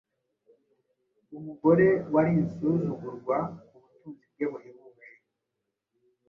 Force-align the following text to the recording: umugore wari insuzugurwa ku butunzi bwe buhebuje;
umugore 1.37 1.87
wari 2.13 2.31
insuzugurwa 2.41 3.37
ku 3.67 3.73
butunzi 3.83 4.25
bwe 4.33 4.45
buhebuje; 4.51 5.07